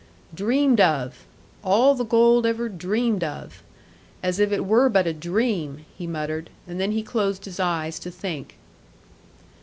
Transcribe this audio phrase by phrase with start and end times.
[0.33, 1.27] 'Dreamed of!
[1.63, 3.61] All the gold ever dreamed of!
[4.23, 7.99] As if it were but a dream!' he muttered; and then he closed his eyes
[7.99, 8.57] to think.